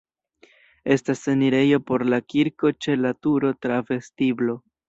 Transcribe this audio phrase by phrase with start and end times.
[0.95, 4.61] Estas enirejo por la kirko ĉe la turo tra vestiblo.